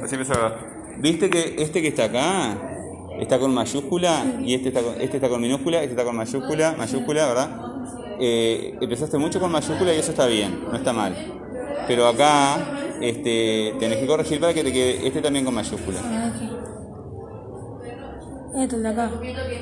Recién 0.00 0.20
empezó 0.20 0.32
a 0.34 0.36
grabar. 0.36 0.78
¿Viste 0.98 1.30
que 1.30 1.56
este 1.58 1.82
que 1.82 1.88
está 1.88 2.04
acá 2.04 2.56
está 3.20 3.38
con 3.38 3.52
mayúscula 3.52 4.24
y 4.40 4.54
este 4.54 4.68
está 4.68 4.82
con, 4.82 5.00
este 5.00 5.16
está 5.16 5.28
con 5.28 5.40
minúscula, 5.40 5.78
este 5.78 5.92
está 5.92 6.04
con 6.04 6.16
mayúscula, 6.16 6.74
mayúscula, 6.76 7.26
¿verdad? 7.26 7.50
Eh, 8.20 8.76
empezaste 8.80 9.18
mucho 9.18 9.40
con 9.40 9.50
mayúscula 9.52 9.94
y 9.94 9.98
eso 9.98 10.10
está 10.10 10.26
bien, 10.26 10.64
no 10.70 10.76
está 10.76 10.92
mal. 10.92 11.14
Pero 11.86 12.06
acá 12.06 12.96
este, 13.00 13.74
tenés 13.78 13.98
que 13.98 14.06
corregir 14.06 14.40
para 14.40 14.52
que 14.52 14.64
te 14.64 14.72
quede 14.72 15.06
este 15.06 15.22
también 15.22 15.44
con 15.44 15.54
mayúscula. 15.54 16.00
El 18.56 18.82
de 18.82 18.88
acá. 18.88 19.10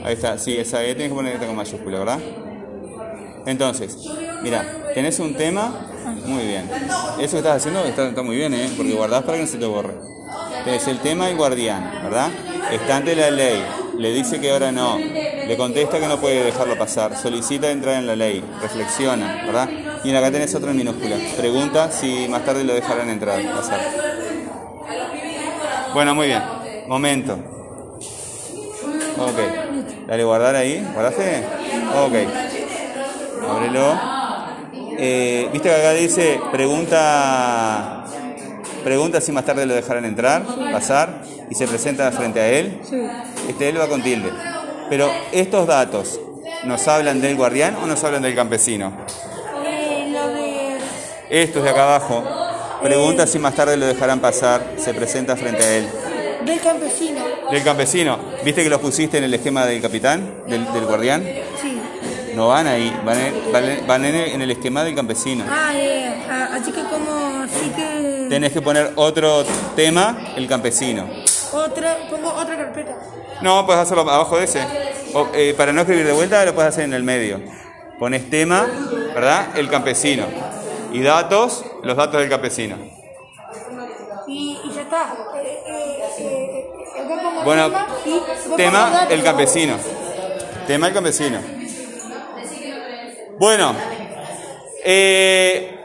Ahí 0.04 0.14
está, 0.14 0.38
sí, 0.38 0.56
esa 0.56 0.82
E 0.82 0.94
tienes 0.94 1.10
que 1.10 1.14
poner 1.14 1.34
esta 1.34 1.46
con 1.46 1.56
mayúscula, 1.56 1.98
¿verdad? 1.98 2.18
Entonces, 3.44 4.08
mira, 4.42 4.64
tenés 4.94 5.18
un 5.20 5.34
tema, 5.34 5.90
muy 6.26 6.44
bien. 6.44 6.68
Eso 7.18 7.32
que 7.32 7.38
estás 7.38 7.56
haciendo 7.56 7.84
está, 7.84 8.08
está 8.08 8.22
muy 8.22 8.36
bien, 8.36 8.54
¿eh? 8.54 8.70
Porque 8.76 8.92
guardás 8.92 9.22
para 9.22 9.38
que 9.38 9.44
no 9.44 9.48
se 9.48 9.58
te 9.58 9.66
borre. 9.66 9.94
Tenés 10.64 10.86
el 10.88 10.98
tema 10.98 11.30
y 11.30 11.34
guardián, 11.34 12.00
¿verdad? 12.02 12.30
Está 12.72 12.96
ante 12.96 13.14
la 13.14 13.30
ley, 13.30 13.64
le 13.98 14.12
dice 14.12 14.40
que 14.40 14.50
ahora 14.50 14.72
no, 14.72 14.98
le 14.98 15.56
contesta 15.56 16.00
que 16.00 16.08
no 16.08 16.18
puede 16.18 16.42
dejarlo 16.42 16.76
pasar, 16.76 17.16
solicita 17.16 17.70
entrar 17.70 17.94
en 17.94 18.06
la 18.06 18.16
ley, 18.16 18.42
reflexiona, 18.60 19.44
¿verdad? 19.46 19.68
Y 20.02 20.14
acá 20.14 20.30
tenés 20.30 20.54
otro 20.54 20.70
en 20.70 20.76
minúscula. 20.76 21.16
Pregunta 21.36 21.90
si 21.90 22.26
más 22.28 22.44
tarde 22.44 22.64
lo 22.64 22.74
dejarán 22.74 23.08
entrar, 23.10 23.40
pasar. 23.54 23.80
Bueno, 25.94 26.14
muy 26.14 26.26
bien. 26.26 26.42
Momento. 26.88 27.32
Ok. 29.18 30.06
Dale 30.06 30.24
guardar 30.24 30.54
ahí. 30.54 30.86
¿Guardaste? 30.92 31.42
Ok. 31.96 32.14
Ábrelo. 33.48 34.15
Eh, 34.98 35.48
Viste 35.52 35.68
que 35.68 35.74
acá 35.74 35.92
dice 35.92 36.40
pregunta 36.52 38.04
pregunta 38.82 39.20
si 39.20 39.32
más 39.32 39.44
tarde 39.44 39.66
lo 39.66 39.74
dejarán 39.74 40.04
entrar, 40.04 40.44
pasar 40.72 41.22
y 41.50 41.54
se 41.54 41.66
presenta 41.66 42.10
frente 42.12 42.40
a 42.40 42.48
él. 42.48 42.80
Sí. 42.88 43.00
Este 43.48 43.68
él 43.68 43.80
va 43.80 43.88
con 43.88 44.02
tilde. 44.02 44.30
Pero 44.88 45.10
estos 45.32 45.66
datos 45.66 46.20
nos 46.64 46.86
hablan 46.88 47.20
del 47.20 47.36
guardián 47.36 47.76
o 47.82 47.86
nos 47.86 48.02
hablan 48.04 48.22
del 48.22 48.34
campesino? 48.34 48.92
Eh, 49.64 50.08
lo 50.12 50.28
de. 50.28 50.78
Estos 51.28 51.64
de 51.64 51.70
acá 51.70 51.82
abajo. 51.82 52.24
Pregunta 52.82 53.26
si 53.26 53.38
más 53.38 53.54
tarde 53.54 53.76
lo 53.76 53.86
dejarán 53.86 54.20
pasar, 54.20 54.74
se 54.76 54.94
presenta 54.94 55.34
frente 55.34 55.62
a 55.64 55.76
él. 55.78 55.88
Del 56.44 56.60
campesino. 56.60 57.24
Del 57.50 57.64
campesino. 57.64 58.18
¿Viste 58.44 58.62
que 58.62 58.68
los 58.68 58.80
pusiste 58.80 59.18
en 59.18 59.24
el 59.24 59.34
esquema 59.34 59.66
del 59.66 59.80
capitán, 59.82 60.42
del, 60.46 60.72
del 60.72 60.84
guardián? 60.86 61.24
Sí. 61.60 61.75
No 62.36 62.48
van 62.48 62.66
ahí, 62.66 62.94
van 63.02 63.18
en, 63.18 63.50
van 63.50 63.64
en- 63.64 63.86
van 63.86 64.04
en 64.04 64.42
el, 64.42 64.50
esquema 64.50 64.84
del 64.84 64.94
campesino. 64.94 65.42
Ah, 65.48 65.72
eh, 65.74 66.22
ah, 66.30 66.50
así 66.52 66.70
que 66.70 66.82
como. 66.82 67.42
Así 67.42 67.70
que. 67.70 68.26
Tenés 68.28 68.52
que 68.52 68.60
poner 68.60 68.92
otro 68.96 69.42
tema, 69.74 70.18
el 70.36 70.46
campesino. 70.46 71.08
Otra. 71.54 71.96
Pongo 72.10 72.28
otra 72.34 72.58
carpeta. 72.58 72.94
No, 73.40 73.64
puedes 73.64 73.80
hacerlo 73.80 74.02
abajo 74.02 74.36
de 74.36 74.44
ese. 74.44 74.60
O, 75.14 75.28
eh, 75.32 75.54
para 75.56 75.72
no 75.72 75.80
escribir 75.80 76.04
de 76.06 76.12
vuelta, 76.12 76.44
lo 76.44 76.54
puedes 76.54 76.68
hacer 76.74 76.84
en 76.84 76.92
el 76.92 77.04
medio. 77.04 77.40
Pones 77.98 78.28
tema, 78.28 78.66
¿verdad? 79.14 79.56
El 79.56 79.70
campesino. 79.70 80.26
Y 80.92 81.00
datos, 81.00 81.64
los 81.84 81.96
datos 81.96 82.20
del 82.20 82.28
campesino. 82.28 82.76
Y, 84.28 84.58
y 84.62 84.74
ya 84.74 84.82
está. 84.82 85.14
Eh, 85.42 86.02
eh, 86.18 86.66
Bueno, 87.44 87.70
tema 88.58 89.06
el 89.08 89.22
campesino. 89.22 89.76
Tema, 90.66 90.88
el 90.88 90.92
campesino. 90.92 91.55
Bueno, 93.38 93.74
eh, 94.84 95.78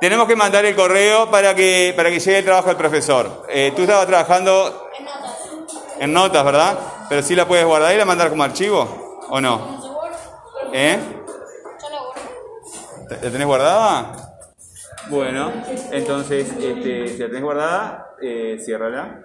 tenemos 0.00 0.26
que 0.26 0.36
mandar 0.36 0.64
el 0.64 0.74
correo 0.76 1.30
para 1.30 1.54
que, 1.54 1.92
para 1.96 2.10
que 2.10 2.18
llegue 2.20 2.38
el 2.38 2.44
trabajo 2.44 2.68
del 2.68 2.76
profesor. 2.76 3.46
Eh, 3.48 3.72
tú 3.74 3.82
estabas 3.82 4.06
trabajando 4.06 4.88
en 5.98 6.12
notas, 6.12 6.44
¿verdad? 6.44 6.78
Pero 7.08 7.22
sí 7.22 7.34
la 7.34 7.46
puedes 7.46 7.64
guardar 7.64 7.94
y 7.94 7.98
la 7.98 8.04
mandar 8.04 8.28
como 8.30 8.42
archivo, 8.42 9.20
¿o 9.30 9.40
no? 9.40 9.80
¿Eh? 10.72 10.98
¿La 13.10 13.30
tenés 13.30 13.46
guardada? 13.46 14.34
Bueno, 15.08 15.52
entonces, 15.90 16.48
este, 16.58 17.08
si 17.08 17.18
la 17.18 17.26
tenés 17.26 17.42
guardada, 17.42 18.06
eh, 18.22 18.58
ciérrala. 18.64 19.20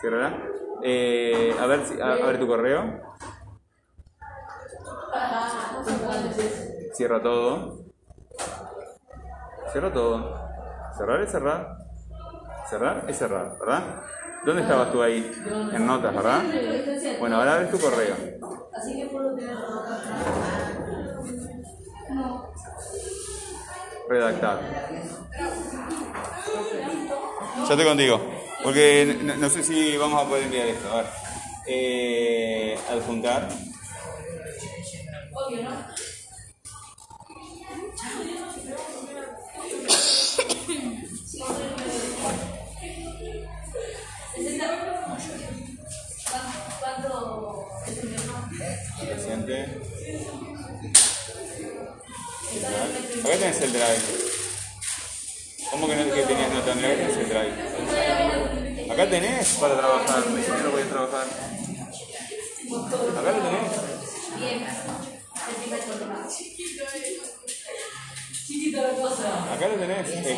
Ciérrala. 0.00 0.36
Eh, 0.82 1.54
a, 1.58 1.66
ver, 1.66 1.86
si- 1.86 2.00
a, 2.00 2.12
a 2.12 2.26
ver 2.26 2.38
tu 2.38 2.46
correo. 2.46 3.00
Cierra 6.94 7.22
todo. 7.22 7.84
Cierra 9.72 9.92
todo. 9.92 10.34
Cerrar 10.96 11.20
es 11.20 11.30
cerrar. 11.30 11.76
Cerrar 12.70 13.04
es 13.08 13.18
cerrar, 13.18 13.58
¿verdad? 13.58 14.02
¿Dónde 14.44 14.62
estabas 14.62 14.90
tú 14.92 15.02
ahí? 15.02 15.30
En 15.72 15.86
notas, 15.86 16.14
¿verdad? 16.14 16.42
Bueno, 17.18 17.36
ahora 17.36 17.58
ves 17.58 17.70
tu 17.70 17.78
correo. 17.78 18.14
Redactar. 24.08 24.60
Ya 27.56 27.62
estoy 27.74 27.84
contigo. 27.84 28.20
Porque 28.62 29.18
no, 29.22 29.36
no 29.36 29.50
sé 29.50 29.62
si 29.62 29.96
vamos 29.96 30.24
a 30.24 30.28
poder 30.28 30.44
enviar 30.44 30.68
esto. 30.68 30.90
A 30.90 30.96
ver. 30.96 31.06
Eh, 31.66 32.78
adjuntar. 32.90 33.48
Presente. 48.98 49.62
Acá 53.22 53.36
tenés 53.38 53.60
el 53.60 53.72
drive. 53.72 54.02
¿Cómo 55.70 55.86
que 55.86 55.96
no 55.96 56.12
que 56.12 56.22
tenías 56.22 56.52
nota? 56.52 56.72
Acá 56.72 56.80
tenés 56.80 57.16
el 57.16 57.28
drive. 57.28 58.92
Acá 58.92 59.10
tenés 59.10 59.48
para 59.60 59.76
trabajar. 59.76 60.24
Que 60.24 60.62
no 60.62 60.70
voy 60.70 60.82
a 60.82 60.88
trabajar. 60.88 61.26
Acá 63.16 63.32
lo 63.32 63.42
tenés. 63.42 64.95
Acá 69.52 69.68
lo 69.68 69.74
tenés. 69.76 70.08
Este. 70.08 70.32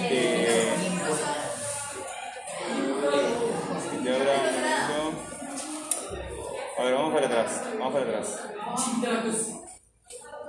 De 4.02 4.10
ahora 4.10 4.34
un 4.34 4.52
momento. 4.52 4.98
A 6.78 6.82
ver, 6.84 6.94
vamos 6.94 7.14
para 7.14 7.26
atrás. 7.26 7.62
Vamos 7.78 7.92
para 7.92 8.04
atrás. 8.06 8.26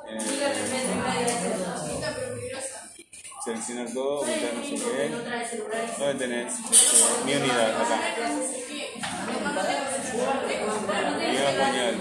Eh, 0.08 0.20
seleccionar 3.44 3.94
todo, 3.94 4.18
buscar 4.20 4.54
no 4.54 4.64
sé 4.64 4.76
qué. 4.76 5.10
¿Dónde 5.98 6.16
tenés? 6.16 6.54
Este, 6.54 7.26
mi 7.26 7.34
unidad, 7.36 7.82
acá. 7.82 7.98
Idioma 11.20 11.50
español. 11.50 11.96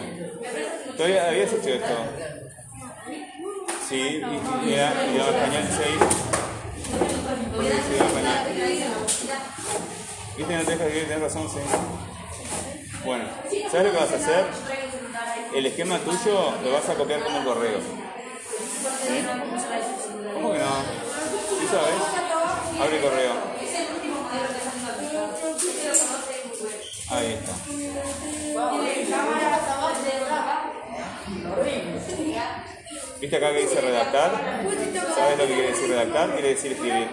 ¿Todavía 0.97 1.29
habías 1.29 1.53
hecho 1.53 1.69
esto? 1.69 2.48
Sí, 3.89 3.97
y- 3.97 4.69
y- 4.69 4.75
ahí. 5.79 5.99
Español. 7.97 8.39
¿Viste? 10.37 10.57
No 10.57 10.63
te 10.65 10.71
dejas 10.71 10.87
escribir, 10.87 11.09
tenés 11.09 11.23
razón, 11.23 11.49
sí. 11.49 11.59
Bueno, 13.05 13.25
¿sabes 13.71 13.87
lo 13.87 13.93
que 13.93 13.99
vas 13.99 14.13
a 14.13 14.17
hacer? 14.17 14.45
El 15.55 15.67
esquema 15.67 15.99
tuyo 15.99 16.53
lo 16.63 16.73
vas 16.73 16.89
a 16.89 16.95
copiar 16.95 17.21
como 17.25 17.39
un 17.39 17.45
correo. 17.45 17.79
¿Sí? 17.79 19.25
¿Cómo 20.35 20.53
que 20.53 20.59
no? 20.59 20.65
¿Sí 21.61 21.67
sabes? 21.71 22.83
Abre 22.83 23.01
correo. 23.01 23.33
Ahí 27.11 27.33
está. 27.33 27.55
¿Viste 33.21 33.37
acá 33.37 33.53
que 33.53 33.63
dice 33.63 33.81
redactar? 33.81 34.31
¿Sabes 35.15 35.39
lo 35.39 35.47
que 35.47 35.55
quiere 35.55 35.69
decir 35.69 35.89
redactar? 35.89 36.33
Quiere 36.33 36.49
decir 36.51 36.73
escribir. 36.73 37.09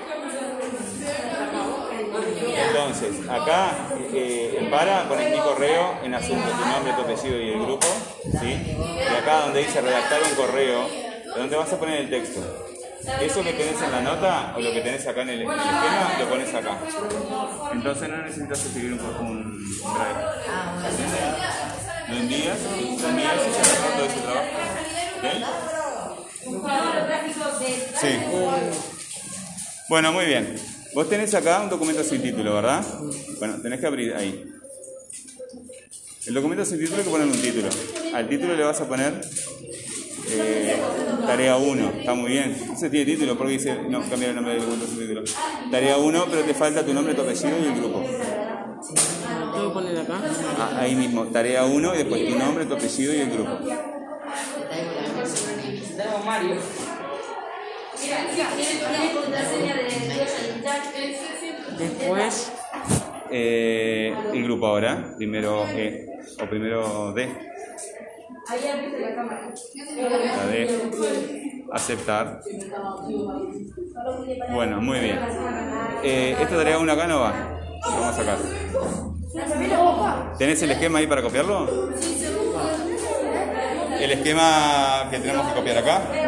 Entonces, 2.67 3.29
acá 3.29 3.89
eh, 4.13 4.57
en 4.59 4.69
para 4.69 5.09
pones 5.09 5.31
mi 5.31 5.39
correo 5.39 5.99
en 6.03 6.13
asunto, 6.13 6.47
tu 6.47 6.65
nombre, 6.69 6.93
tu 6.93 7.01
apellido 7.01 7.41
y 7.41 7.49
el 7.49 7.59
grupo, 7.59 7.87
¿sí? 8.39 8.77
Y 8.77 9.15
acá 9.15 9.41
donde 9.41 9.59
dice 9.59 9.81
redactar 9.81 10.21
un 10.21 10.35
correo, 10.35 10.87
donde 11.35 11.55
vas 11.55 11.73
a 11.73 11.79
poner 11.79 12.01
el 12.01 12.09
texto. 12.09 12.41
Eso 13.21 13.43
que 13.43 13.53
tenés 13.53 13.81
en 13.81 13.91
la 13.91 14.01
nota 14.01 14.53
o 14.55 14.59
lo 14.59 14.71
que 14.71 14.81
tenés 14.81 15.07
acá 15.07 15.23
en 15.23 15.29
el, 15.29 15.41
esquema, 15.41 16.15
lo 16.19 16.29
pones 16.29 16.53
acá. 16.53 16.77
Entonces 17.71 18.09
no 18.09 18.17
necesitas 18.17 18.65
escribir 18.65 18.93
un, 18.93 18.99
un, 18.99 19.27
un 19.27 19.93
drive. 19.93 20.21
Lo 22.07 22.15
envías, 22.15 22.57
lo 23.01 23.07
envías 23.09 23.35
y 23.35 23.53
se 23.53 23.61
todo 23.95 24.05
ese 24.05 24.19
trabajo. 24.21 25.84
Sí. 27.99 28.07
Bueno, 29.89 30.11
muy 30.11 30.25
bien. 30.25 30.55
Vos 30.93 31.09
tenés 31.09 31.33
acá 31.33 31.61
un 31.61 31.69
documento 31.69 32.03
sin 32.03 32.21
título, 32.21 32.53
¿verdad? 32.53 32.85
Bueno, 33.39 33.61
tenés 33.61 33.79
que 33.79 33.87
abrir 33.87 34.13
ahí. 34.15 34.51
El 36.25 36.33
documento 36.33 36.65
sin 36.65 36.79
título 36.79 36.97
hay 36.97 37.03
que 37.03 37.09
ponerle 37.09 37.33
un 37.33 37.41
título. 37.41 37.69
Al 38.13 38.29
título 38.29 38.55
le 38.55 38.63
vas 38.63 38.79
a 38.81 38.87
poner 38.87 39.21
eh, 40.31 40.77
tarea 41.27 41.57
1. 41.57 41.89
Está 41.99 42.13
muy 42.13 42.31
bien. 42.31 42.55
Ese 42.73 42.89
tiene 42.89 43.05
título 43.05 43.37
porque 43.37 43.53
dice 43.53 43.75
no 43.89 43.99
cambiar 44.09 44.29
el 44.29 44.35
nombre 44.35 44.53
del 44.53 44.61
documento 44.61 44.87
sin 44.87 44.99
título. 44.99 45.23
Tarea 45.71 45.97
1, 45.97 46.25
pero 46.29 46.43
te 46.43 46.53
falta 46.53 46.85
tu 46.85 46.93
nombre, 46.93 47.13
tu 47.13 47.21
apellido 47.21 47.59
y 47.59 47.65
el 47.65 47.75
grupo. 47.75 48.01
¿Lo 48.01 49.51
tengo 49.51 49.67
que 49.67 49.73
poner 49.73 49.97
acá? 49.97 50.21
Ah, 50.59 50.77
ahí 50.79 50.95
mismo, 50.95 51.25
tarea 51.25 51.65
1 51.65 51.95
y 51.95 51.97
después 51.97 52.27
tu 52.27 52.39
nombre, 52.39 52.65
tu 52.65 52.73
apellido 52.75 53.13
y 53.13 53.17
el 53.17 53.29
grupo. 53.31 53.59
Después, 61.77 62.51
Eh, 63.31 64.13
el 64.33 64.43
grupo 64.43 64.67
ahora, 64.67 65.13
primero 65.17 65.65
E 65.69 66.05
o 66.41 66.45
primero 66.45 67.11
D. 67.13 67.27
La 70.37 70.45
D. 70.45 71.63
Aceptar. 71.71 72.41
Bueno, 74.51 74.79
muy 74.79 74.99
bien. 74.99 75.19
Eh, 76.03 76.37
esta 76.39 76.55
tarea 76.55 76.77
1 76.77 76.91
acá 76.91 77.07
no 77.07 77.21
va. 77.21 77.33
Lo 77.83 77.91
vamos 77.91 78.07
a 78.07 78.13
sacar. 78.13 78.37
¿Tenés 80.37 80.61
el 80.61 80.71
esquema 80.71 80.99
ahí 80.99 81.07
para 81.07 81.23
copiarlo? 81.23 81.89
El 83.99 84.11
esquema 84.11 85.07
que 85.09 85.17
tenemos 85.19 85.47
que 85.47 85.53
copiar 85.55 85.77
acá. 85.79 86.24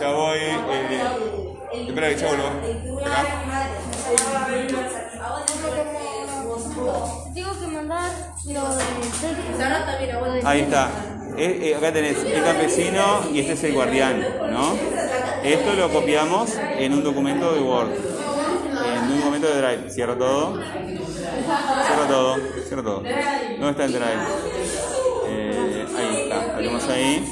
Ya 0.00 0.12
voy. 0.12 0.38
Eh, 0.38 1.86
ya 2.16 2.28
vuelvo. 2.28 2.48
Acá. 3.04 3.26
Tengo 7.34 7.60
que 7.60 7.66
mandar 7.66 8.10
lo. 8.44 8.60
Ahí 10.44 10.60
está. 10.60 10.90
Eh, 11.36 11.58
eh, 11.62 11.74
acá 11.76 11.92
tenés 11.92 12.24
el 12.24 12.42
campesino 12.44 13.22
y 13.32 13.40
este 13.40 13.52
es 13.52 13.64
el 13.64 13.74
guardián, 13.74 14.24
¿no? 14.50 14.97
Esto 15.48 15.72
lo 15.72 15.88
copiamos 15.88 16.50
en 16.78 16.92
un 16.92 17.02
documento 17.02 17.54
de 17.54 17.60
Word, 17.62 17.88
en 17.88 19.12
un 19.12 19.18
documento 19.18 19.46
de 19.46 19.62
Drive. 19.62 19.90
Cierro 19.90 20.14
todo. 20.18 20.60
Cierro 20.60 22.06
todo. 22.06 22.36
Cierro 22.66 22.82
todo. 22.82 22.96
¿Dónde 22.96 23.70
está 23.70 23.84
el 23.86 23.92
Drive? 23.92 24.26
Eh, 25.26 25.86
ahí 25.96 26.20
está. 26.20 26.54
Abrimos 26.54 26.88
ahí. 26.90 27.24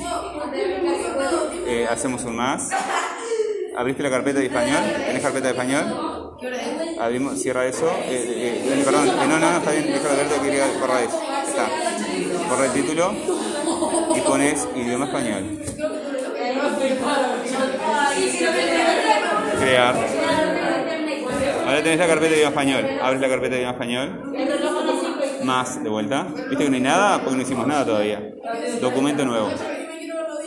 Eh, 1.67 1.87
hacemos 1.91 2.25
un 2.25 2.37
más. 2.37 2.71
¿Abriste 3.77 4.03
la 4.03 4.09
carpeta 4.09 4.39
de 4.39 4.47
español? 4.47 4.83
¿Tenés 5.07 5.23
carpeta 5.23 5.49
de 5.49 5.53
español? 5.53 6.39
Abrimos, 6.99 7.39
cierra 7.39 7.67
eso. 7.67 7.91
Eh, 8.05 8.83
perdón, 8.83 9.09
no, 9.09 9.27
no, 9.27 9.39
no, 9.39 9.57
está 9.59 9.73
bien, 9.73 9.93
déjalo 9.93 10.15
abierto, 10.15 10.43
quería 10.43 10.67
borrar 10.81 11.03
eso. 11.03 11.21
Está. 11.47 11.69
Borra 12.49 12.65
el 12.65 12.73
título 12.73 13.13
y 14.15 14.21
pones 14.23 14.67
idioma 14.75 15.05
español. 15.05 15.61
Crear. 19.61 19.95
Ahora 21.67 21.83
tenés 21.83 21.99
la 21.99 22.07
carpeta 22.07 22.31
de 22.31 22.37
idioma 22.37 22.51
español. 22.51 22.99
Abres 23.03 23.21
la 23.21 23.29
carpeta 23.29 23.55
de 23.55 23.61
idioma 23.61 23.73
español. 23.73 24.33
Más, 25.45 25.83
de 25.83 25.89
vuelta. 25.89 26.27
¿Viste 26.49 26.65
que 26.65 26.71
no 26.71 26.77
hay 26.77 26.83
nada? 26.83 27.21
Porque 27.21 27.37
no 27.37 27.43
hicimos 27.43 27.67
nada 27.67 27.85
todavía. 27.85 28.23
Documento 28.81 29.25
nuevo. 29.25 29.51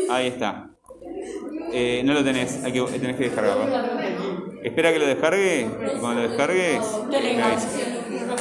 Ahí 0.10 0.28
está. 0.28 0.70
Eh, 1.72 2.02
no 2.04 2.14
lo 2.14 2.24
tenés, 2.24 2.64
hay 2.64 2.72
que, 2.72 2.82
tenés 2.82 3.16
que 3.16 3.24
descargarlo. 3.26 3.66
Espera 4.64 4.92
que 4.92 5.00
lo 5.00 5.06
descargue 5.06 5.62
y 5.62 6.00
cuando 6.00 6.24
lo 6.24 6.30
descargues, 6.30 6.80
me 7.10 7.44
avisas. 7.44 7.76
Ok. 8.32 8.40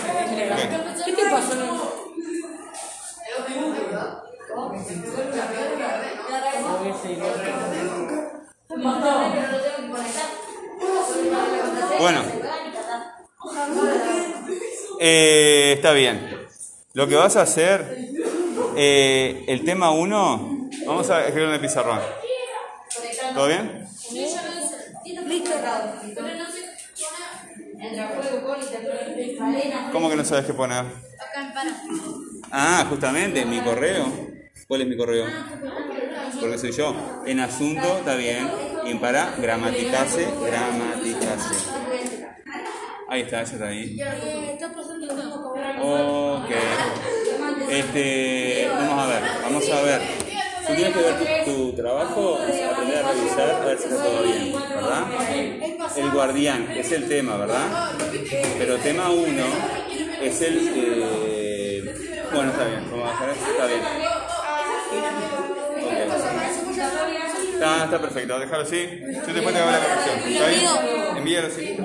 ¿qué 1.05 1.13
te 1.13 1.31
pasó? 1.31 1.55
Bueno. 11.99 12.23
Eh, 15.01 15.68
está 15.79 15.93
bien. 15.93 16.21
Lo 16.93 17.07
que 17.07 17.15
vas 17.15 17.37
a 17.37 17.43
hacer, 17.43 18.11
eh, 18.77 19.45
el 19.47 19.65
tema 19.65 19.93
1, 19.93 20.71
vamos 20.87 21.11
a 21.11 21.21
escribirlo 21.21 21.51
en 21.51 21.55
el 21.55 21.61
pizarrón. 21.61 22.01
¿Todo 23.35 23.47
bien? 23.47 23.87
¿Cómo 29.93 30.11
que 30.11 30.17
no 30.17 30.25
sabes 30.25 30.47
qué 30.47 30.53
poner? 30.53 30.85
Ah, 32.51 32.87
justamente, 32.89 33.45
mi 33.45 33.61
correo. 33.61 34.07
¿Cuál 34.67 34.83
es 34.83 34.89
mi 34.89 34.97
correo? 34.97 35.27
Porque 36.41 36.59
soy 36.59 36.73
yo. 36.73 37.23
En 37.25 37.39
asunto, 37.41 37.99
está 37.99 38.17
bien. 38.17 38.51
Y 38.85 38.91
en 38.91 39.01
para, 39.01 39.37
gramaticase, 39.37 40.27
gramaticase. 40.45 41.55
Ahí 43.09 43.23
está, 43.23 43.43
ese 43.43 43.55
está 43.55 43.69
ahí. 43.69 43.99
Ok. 45.83 46.51
Este, 47.71 48.69
vamos 48.73 49.05
a 49.05 49.07
ver, 49.07 49.23
vamos 49.43 49.69
a 49.71 49.83
ver. 49.83 50.01
Tú 50.67 50.75
tienes 50.75 50.95
que 50.95 51.03
ver 51.03 51.45
tu, 51.45 51.51
tu 51.51 51.73
trabajo, 51.73 52.39
aprender 52.39 53.05
a 53.05 53.13
revisar, 53.13 53.51
a 53.51 53.65
ver 53.65 53.79
si 53.79 53.85
está 53.85 54.03
todo 54.03 54.23
bien, 54.23 54.53
¿verdad? 54.53 55.05
El 55.97 56.11
guardián 56.11 56.71
es 56.73 56.93
el 56.93 57.09
tema, 57.09 57.37
¿verdad? 57.37 57.93
Pero 58.59 58.77
tema 58.79 59.11
1 59.11 59.45
es 60.23 60.41
el... 60.43 60.73
eh, 60.75 61.95
bueno, 62.33 62.51
está 62.51 62.65
bien, 62.65 62.91
vamos 62.91 63.09
a 63.09 63.13
dejar 63.13 63.31
eso, 63.31 63.51
está 63.51 63.67
bien. 63.67 63.81
Ok. 65.85 65.93
Está, 67.55 67.85
está 67.85 68.01
perfecto, 68.01 68.39
déjalo 68.39 68.63
así. 68.63 69.01
Yo 69.27 69.33
después 69.35 69.55
te 69.55 69.61
hago 69.61 69.71
la 69.71 69.79
corrección. 69.81 70.19
¿Está 70.33 70.47
bien? 70.49 71.17
Envíalo 71.17 71.49
así. 71.49 71.77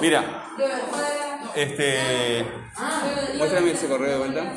Mira, 0.00 0.46
este. 1.54 2.44
Muéstrame 3.36 3.70
ese 3.72 3.88
correo 3.88 4.10
de 4.10 4.18
vuelta. 4.18 4.52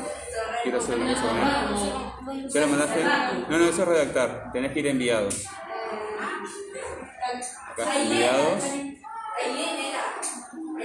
Quiero 0.62 0.78
hacer 0.78 0.96
una 0.98 1.14
cosa 1.14 1.28
con 1.28 2.36
él. 2.36 2.48
¿Ya 2.48 2.60
lo 2.60 2.66
mandaste? 2.68 3.04
No, 3.48 3.58
no, 3.58 3.64
eso 3.64 3.82
es 3.82 3.88
redactar. 3.88 4.50
Tenés 4.52 4.72
que 4.72 4.80
ir 4.80 4.86
a 4.86 4.90
enviados. 4.90 5.46
Acá, 7.72 8.00
enviados. 8.00 8.64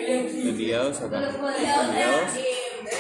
Enviados 0.07 1.01
acá. 1.01 1.17
Enviados. 1.17 2.31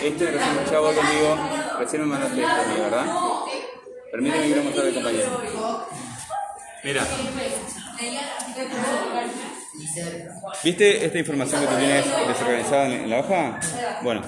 Este 0.01 0.31
recién 0.31 0.65
ya 0.65 0.77
conmigo. 0.77 1.37
Recién 1.79 2.01
me 2.01 2.07
mandaste 2.07 2.41
esto 2.41 2.61
a 2.61 2.65
mí, 2.65 2.79
¿verdad? 2.79 3.05
Permíteme 4.11 4.41
que 4.41 4.47
quiero 4.47 4.63
mostrar 4.63 4.87
al 4.87 4.93
compañero. 4.93 5.41
Mira. 6.83 7.07
¿Viste 10.63 11.05
esta 11.05 11.17
información 11.17 11.61
que 11.61 11.67
tú 11.67 11.75
tienes 11.77 12.05
desorganizada 12.27 12.85
en 12.87 13.09
la 13.09 13.19
hoja? 13.19 13.59
Bueno, 14.01 14.21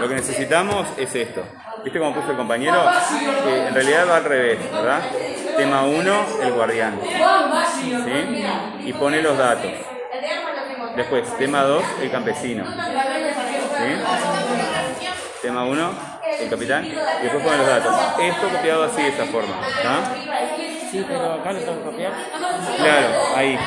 lo 0.00 0.08
que 0.08 0.14
necesitamos 0.14 0.86
es 0.96 1.14
esto. 1.14 1.44
¿Viste 1.84 1.98
cómo 1.98 2.14
puso 2.14 2.30
el 2.32 2.36
compañero? 2.36 2.82
Que 3.44 3.68
en 3.68 3.74
realidad 3.74 4.08
va 4.08 4.16
al 4.16 4.24
revés, 4.24 4.58
¿verdad? 4.72 5.02
Tema 5.56 5.84
1, 5.84 6.26
el 6.42 6.52
guardián. 6.52 7.00
¿Sí? 8.04 8.44
Y 8.88 8.92
pone 8.92 9.22
los 9.22 9.38
datos. 9.38 9.70
Después, 10.96 11.36
tema 11.38 11.62
2, 11.62 11.84
el 12.02 12.10
campesino. 12.10 12.64
¿Sí? 12.66 13.92
Tema 15.42 15.64
1, 15.64 15.90
el 16.40 16.50
capitán. 16.50 16.84
Y 16.86 17.22
después 17.22 17.44
pone 17.44 17.58
los 17.58 17.66
datos. 17.66 17.94
Esto 18.20 18.48
copiado 18.48 18.84
así 18.84 19.02
de 19.02 19.08
esta 19.08 19.26
forma. 19.26 19.54
¿está? 19.68 20.14
Sí, 20.90 21.04
pero 21.06 21.34
acá 21.34 21.52
lo 21.52 21.60
tengo 21.60 21.78
que 21.78 21.84
copiar. 21.84 22.12
Claro, 22.78 23.36
ahí. 23.36 23.58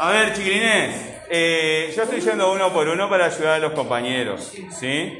A 0.00 0.12
ver, 0.12 0.32
chiquilines, 0.32 1.24
eh, 1.28 1.92
yo 1.96 2.04
estoy 2.04 2.20
yendo 2.20 2.52
uno 2.52 2.72
por 2.72 2.86
uno 2.86 3.10
para 3.10 3.26
ayudar 3.26 3.54
a 3.54 3.58
los 3.58 3.72
compañeros, 3.72 4.52
¿sí? 4.70 5.18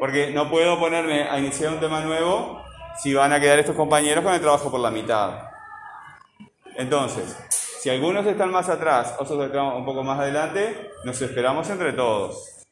Porque 0.00 0.32
no 0.32 0.50
puedo 0.50 0.76
ponerme 0.76 1.28
a 1.28 1.38
iniciar 1.38 1.72
un 1.72 1.78
tema 1.78 2.00
nuevo 2.00 2.60
si 3.00 3.14
van 3.14 3.32
a 3.32 3.38
quedar 3.38 3.60
estos 3.60 3.76
compañeros 3.76 4.24
con 4.24 4.34
el 4.34 4.40
trabajo 4.40 4.72
por 4.72 4.80
la 4.80 4.90
mitad. 4.90 5.48
Entonces, 6.74 7.36
si 7.48 7.90
algunos 7.90 8.26
están 8.26 8.50
más 8.50 8.68
atrás, 8.68 9.14
otros 9.20 9.46
están 9.46 9.66
un 9.66 9.84
poco 9.84 10.02
más 10.02 10.18
adelante, 10.18 10.90
nos 11.04 11.22
esperamos 11.22 11.70
entre 11.70 11.92
todos. 11.92 12.66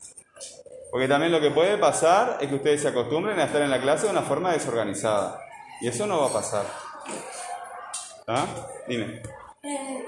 Porque 0.91 1.07
también 1.07 1.31
lo 1.31 1.41
que 1.41 1.53
puede 1.53 1.79
pasar 1.79 2.38
es 2.41 2.49
que 2.49 2.57
ustedes 2.57 2.83
se 2.83 2.88
acostumbren 2.88 3.38
a 3.38 3.45
estar 3.45 3.62
en 3.62 3.71
la 3.71 3.81
clase 3.81 4.07
de 4.07 4.12
una 4.12 4.23
forma 4.23 4.50
desorganizada. 4.50 5.41
Y 5.81 5.87
eso 5.87 6.09
no 6.09 6.23
va 6.23 6.26
a 6.26 6.33
pasar. 6.33 6.65
¿Ah? 8.26 8.47
Dime. 8.88 9.23
Eh, 9.62 10.05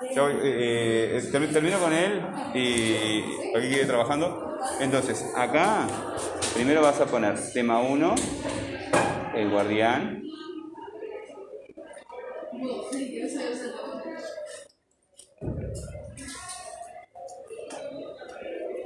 voy, 0.00 0.32
eh, 0.42 1.16
eh, 1.18 1.22
termi- 1.32 1.52
termino 1.52 1.78
con 1.78 1.92
él 1.92 2.20
y 2.54 3.22
aquí 3.56 3.68
sigue 3.68 3.86
trabajando. 3.86 4.58
Entonces, 4.80 5.32
acá 5.34 5.86
primero 6.54 6.82
vas 6.82 7.00
a 7.00 7.06
poner 7.06 7.34
tema 7.52 7.80
1, 7.80 8.14
el 9.34 9.50
guardián. 9.50 10.22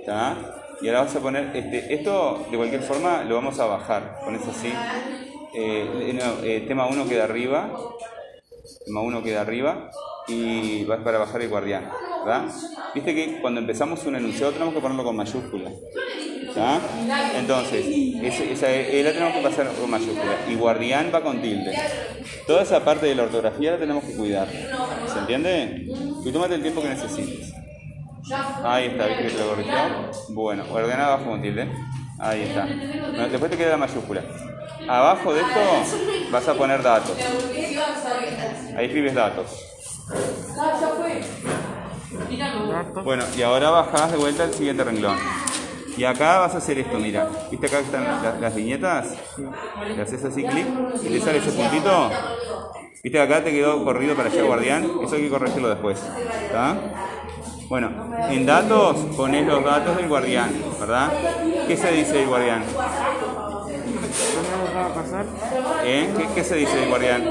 ¿Está? 0.00 0.36
Y 0.80 0.88
ahora 0.88 1.02
vas 1.02 1.16
a 1.16 1.20
poner, 1.20 1.54
este, 1.56 1.94
esto 1.94 2.46
de 2.50 2.56
cualquier 2.56 2.82
forma 2.82 3.22
lo 3.24 3.34
vamos 3.34 3.58
a 3.60 3.66
bajar, 3.66 4.18
con 4.24 4.34
eso 4.34 4.50
así. 4.50 4.72
Eh, 5.54 6.18
eh, 6.44 6.64
tema 6.66 6.86
1 6.86 7.08
queda 7.08 7.24
arriba, 7.24 7.70
tema 8.86 9.02
1 9.02 9.22
queda 9.22 9.42
arriba 9.42 9.90
y 10.30 10.84
vas 10.84 11.00
para 11.00 11.18
bajar 11.18 11.42
el 11.42 11.48
guardián, 11.48 11.90
¿verdad? 12.24 12.46
Viste 12.94 13.14
que 13.14 13.40
cuando 13.40 13.60
empezamos 13.60 14.04
un 14.06 14.16
enunciado 14.16 14.52
tenemos 14.52 14.74
que 14.74 14.80
ponerlo 14.80 15.04
con 15.04 15.16
mayúscula. 15.16 15.70
¿está? 16.50 16.80
Entonces, 17.36 17.86
esa 17.86 18.70
E 18.70 19.02
la 19.02 19.12
tenemos 19.12 19.34
que 19.34 19.42
pasar 19.42 19.68
con 19.68 19.90
mayúscula 19.90 20.36
y 20.48 20.54
guardián 20.54 21.10
va 21.14 21.22
con 21.22 21.40
tilde. 21.40 21.72
Toda 22.46 22.62
esa 22.62 22.84
parte 22.84 23.06
de 23.06 23.14
la 23.14 23.24
ortografía 23.24 23.72
la 23.72 23.78
tenemos 23.78 24.04
que 24.04 24.14
cuidar. 24.14 24.48
¿Se 24.48 25.18
entiende? 25.18 25.86
Y 26.24 26.32
tómate 26.32 26.54
el 26.56 26.62
tiempo 26.62 26.82
que 26.82 26.88
necesites. 26.88 27.52
Ahí 28.64 28.88
está, 28.88 29.06
¿viste 29.06 29.22
que 29.24 29.30
te? 29.30 30.32
Bueno, 30.32 30.64
guardián 30.66 31.00
abajo 31.00 31.24
con 31.30 31.42
tilde. 31.42 31.68
Ahí 32.18 32.42
está. 32.42 32.66
Después 33.28 33.50
te 33.50 33.56
queda 33.56 33.70
la 33.70 33.76
mayúscula. 33.78 34.22
Abajo 34.88 35.32
de 35.34 35.40
esto 35.40 36.30
vas 36.30 36.48
a 36.48 36.54
poner 36.54 36.82
datos. 36.82 37.16
Ahí 38.76 38.86
escribes 38.86 39.14
datos. 39.14 39.69
Bueno, 43.04 43.24
y 43.36 43.42
ahora 43.42 43.70
bajás 43.70 44.10
de 44.12 44.18
vuelta 44.18 44.44
al 44.44 44.54
siguiente 44.54 44.84
renglón. 44.84 45.16
Y 45.96 46.04
acá 46.04 46.38
vas 46.38 46.54
a 46.54 46.58
hacer 46.58 46.78
esto, 46.78 46.98
mira. 46.98 47.28
¿Viste 47.50 47.66
acá 47.66 47.78
que 47.78 47.84
están 47.84 48.04
la- 48.04 48.36
las 48.40 48.54
viñetas? 48.54 49.08
Le 49.94 50.02
haces 50.02 50.24
así 50.24 50.44
clic 50.44 50.66
y 51.02 51.08
te 51.08 51.20
sale 51.20 51.38
ese 51.38 51.52
puntito. 51.52 52.10
¿Viste 53.02 53.10
que 53.10 53.20
acá 53.20 53.42
te 53.44 53.50
quedó 53.50 53.84
corrido 53.84 54.14
para 54.14 54.28
allá 54.28 54.42
guardián? 54.42 54.90
Eso 55.04 55.14
hay 55.16 55.22
que 55.22 55.30
corregirlo 55.30 55.68
después. 55.68 56.00
¿Está? 56.46 56.76
Bueno, 57.68 57.90
en 58.28 58.46
datos 58.46 58.96
pones 59.16 59.46
los 59.46 59.64
datos 59.64 59.96
del 59.96 60.08
guardián, 60.08 60.50
¿verdad? 60.80 61.08
¿Qué 61.68 61.76
se 61.76 61.92
dice 61.92 62.12
del 62.18 62.26
guardián? 62.28 62.64
¿Eh? 65.84 66.10
¿Qué, 66.16 66.28
qué 66.34 66.44
se 66.44 66.56
dice 66.56 66.76
del 66.76 66.88
guardián? 66.88 67.24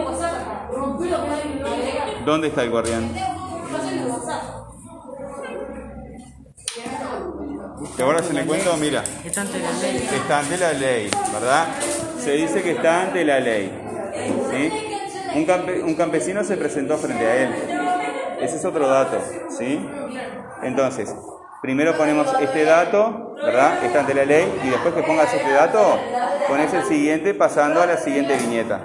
¿Dónde 2.29 2.49
está 2.49 2.61
el 2.61 2.69
guardián? 2.69 3.11
¿Te 7.95 8.03
acuerdas 8.03 8.29
en 8.29 8.37
el 8.37 8.45
cuento? 8.45 8.77
Mira, 8.77 9.03
Está 9.25 9.41
ante 9.41 9.57
la 9.59 9.71
ley. 9.71 10.09
está 10.13 10.39
ante 10.39 10.57
la 10.59 10.73
ley, 10.73 11.11
¿verdad? 11.33 11.65
Se 12.19 12.31
dice 12.33 12.61
que 12.61 12.71
está 12.73 13.01
ante 13.01 13.25
la 13.25 13.39
ley. 13.39 13.71
¿sí? 14.51 14.71
Un, 15.33 15.47
campe- 15.47 15.83
un 15.83 15.95
campesino 15.95 16.43
se 16.43 16.55
presentó 16.55 16.97
frente 16.97 17.25
a 17.25 17.35
él. 17.35 17.55
Ese 18.41 18.57
es 18.57 18.65
otro 18.65 18.87
dato, 18.87 19.17
¿sí? 19.57 19.83
Entonces, 20.61 21.11
primero 21.63 21.97
ponemos 21.97 22.27
este 22.39 22.63
dato, 22.63 23.33
¿verdad? 23.43 23.83
Está 23.83 24.01
ante 24.01 24.13
la 24.13 24.25
ley, 24.25 24.53
y 24.63 24.69
después 24.69 24.93
que 24.93 25.01
pongas 25.01 25.33
este 25.33 25.51
dato, 25.51 25.99
pones 26.47 26.71
el 26.75 26.83
siguiente 26.83 27.33
pasando 27.33 27.81
a 27.81 27.87
la 27.87 27.97
siguiente 27.97 28.35
viñeta. 28.37 28.81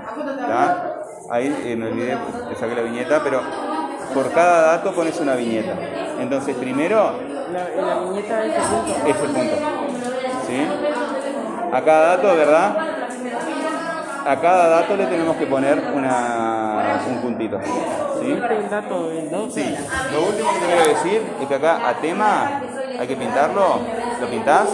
¿tá? 0.49 0.94
Ahí 1.31 1.55
eh, 1.65 1.77
me 1.77 1.89
olvidé, 1.89 2.17
te 2.49 2.55
saqué 2.57 2.75
la 2.75 2.83
viñeta, 2.83 3.23
pero 3.23 3.41
por 4.13 4.31
cada 4.33 4.77
dato 4.77 4.93
pones 4.95 5.19
una 5.21 5.35
viñeta. 5.35 5.75
Entonces, 6.21 6.55
primero 6.57 7.13
La, 7.53 7.69
la 7.83 8.01
viñeta 8.01 8.45
es 8.45 8.55
el 8.55 8.63
punto. 8.63 8.95
ese 9.07 9.25
punto. 9.29 9.57
¿Sí? 10.47 10.67
A 11.73 11.83
cada 11.83 12.17
dato, 12.17 12.37
¿verdad? 12.37 12.77
A 14.27 14.41
cada 14.41 14.69
dato 14.69 14.97
le 14.97 15.07
tenemos 15.07 15.37
que 15.37 15.47
poner 15.47 15.79
una, 15.95 17.01
un 17.09 17.21
puntito. 17.21 17.59
¿Sí? 18.21 18.33
Es 18.33 18.51
el 18.51 18.71
dato 18.71 19.09
del 19.09 19.31
2. 19.31 19.53
Sí. 19.55 19.75
Lo 20.13 20.23
último 20.29 20.51
que 20.53 20.59
te 20.61 20.67
quiero 20.67 20.89
decir 20.89 21.23
es 21.43 21.49
que 21.49 21.55
acá 21.55 21.89
a 21.89 21.95
tema 21.95 22.61
hay 22.99 23.07
que 23.07 23.17
pintarlo. 23.17 23.81
¿Lo 24.21 24.27
pintás? 24.29 24.69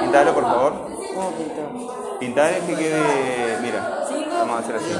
Pintalo, 0.00 0.34
por 0.34 0.42
favor. 0.44 0.72
¿Cómo 1.14 1.30
pintar? 1.32 2.18
Pintar 2.18 2.50
es 2.52 2.60
que 2.64 2.74
quede. 2.74 3.58
Mira, 3.62 4.04
vamos 4.40 4.56
a 4.56 4.58
hacer 4.60 4.76
así. 4.76 4.92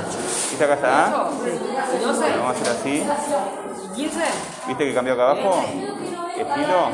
¿Viste 0.50 0.64
acá 0.64 0.75
está 0.75 1.06
A? 1.06 1.11
Vamos 1.11 2.47
a 2.47 2.50
hacer 2.50 2.68
así. 2.68 3.06
¿Viste 4.66 4.85
que 4.85 4.94
cambió 4.94 5.14
acá 5.14 5.30
abajo? 5.30 5.64
Estilo. 6.37 6.90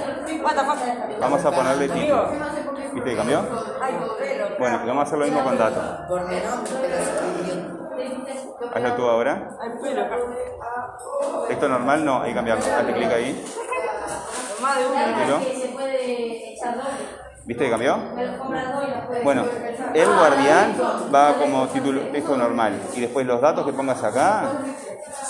Vamos 1.21 1.45
a 1.45 1.51
ponerle 1.51 1.89
título. 1.89 2.31
¿Viste 2.95 3.11
que 3.11 3.17
cambió? 3.17 3.43
Bueno, 4.59 4.81
vamos 4.87 4.99
a 4.99 5.03
hacer 5.03 5.19
lo 5.19 5.25
mismo 5.27 5.45
con 5.45 5.59
datos. 5.59 5.85
Hazlo 8.75 8.95
tú 8.95 9.09
ahora. 9.09 9.51
Texto 11.49 11.69
normal 11.69 12.05
no, 12.05 12.23
hay 12.23 12.31
que 12.31 12.35
cambiarlo. 12.35 12.65
Hazle 12.65 12.95
clic 12.95 13.13
ahí. 13.13 13.45
Título. 15.19 15.41
¿Viste 17.47 17.65
que 17.65 17.71
cambió? 17.71 17.97
Bueno, 19.23 19.45
el 19.95 20.07
guardián 20.09 20.75
va 21.15 21.35
como 21.35 21.69
título 21.69 22.01
texto 22.09 22.37
normal 22.37 22.81
y 22.95 23.01
después 23.01 23.25
los 23.25 23.41
datos 23.41 23.65
que 23.65 23.73
pongas 23.73 24.03
acá, 24.03 24.51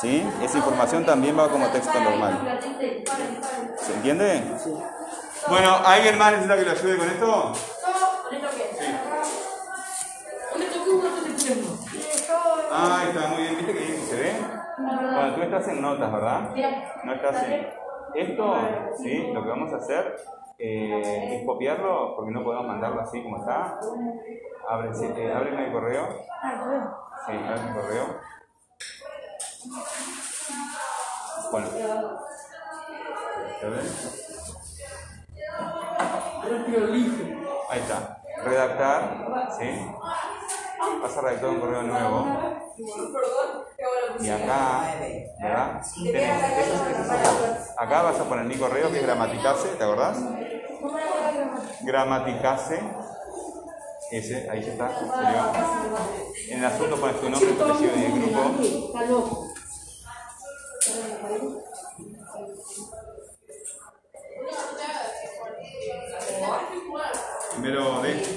¿sí? 0.00 0.26
Esa 0.42 0.56
información 0.56 1.04
también 1.04 1.38
va 1.38 1.48
como 1.48 1.66
texto 1.68 2.00
normal. 2.00 2.58
¿Se 3.78 3.92
entiende? 3.92 4.42
Bueno, 5.48 5.76
¿alguien 5.84 6.16
más 6.16 6.32
necesita 6.32 6.56
que 6.56 6.64
lo 6.64 6.70
ayude 6.70 6.96
con 6.96 7.06
esto? 7.06 7.52
Ah, 12.72 12.98
ahí 13.00 13.08
está, 13.08 13.28
muy 13.28 13.42
bien. 13.42 13.56
¿Viste 13.58 13.72
que 13.74 13.78
bien 13.78 14.06
se 14.08 14.16
ve? 14.16 14.32
Cuando 14.76 15.34
tú 15.34 15.42
estás 15.42 15.68
en 15.68 15.82
notas, 15.82 16.12
¿verdad? 16.12 16.50
No 17.04 17.12
estás 17.12 17.42
en... 17.42 17.68
Esto, 18.14 18.56
¿sí? 18.96 19.30
Lo 19.34 19.42
que 19.42 19.48
vamos 19.50 19.70
a 19.74 19.76
hacer 19.76 20.16
eh, 20.58 21.38
es 21.38 21.46
copiarlo, 21.46 22.14
porque 22.16 22.30
no 22.30 22.42
podemos 22.42 22.66
mandarlo 22.66 23.00
así 23.00 23.22
como 23.22 23.38
está. 23.38 23.78
Abre, 24.68 24.94
sí, 24.94 25.04
eh, 25.04 25.32
el 25.32 25.72
correo. 25.72 26.08
Sí, 27.26 27.32
abre 27.32 27.68
el 27.68 27.74
correo. 27.74 28.20
Bueno. 31.50 31.68
Ahí 37.68 37.80
está. 37.80 38.22
Redactar, 38.44 39.48
¿sí? 39.58 39.70
Vas 41.02 41.16
a 41.16 41.20
redactar 41.20 41.50
un 41.50 41.60
correo 41.60 41.82
nuevo. 41.82 42.26
Y 44.20 44.28
acá, 44.30 44.94
¿verdad? 45.40 45.80
Es 45.80 47.10
acá. 47.10 47.30
Acá 47.78 48.02
vas 48.02 48.20
a 48.20 48.24
poner 48.24 48.44
mi 48.44 48.56
correo 48.56 48.90
que 48.90 48.98
es 48.98 49.02
gramaticase, 49.02 49.68
¿te 49.68 49.84
acordás? 49.84 50.18
Gramaticase. 51.82 52.80
Ese, 54.10 54.48
ahí 54.50 54.62
ya 54.62 54.72
está. 54.72 54.90
En 56.48 56.58
el 56.60 56.64
asunto 56.64 56.96
pones 56.96 57.20
tu 57.20 57.28
nombre, 57.28 57.52
tu 57.52 57.64
apellido 57.64 57.92
y 57.96 58.04
el 58.04 58.12
grupo. 58.12 59.46
Primero 67.52 68.02
de 68.02 68.35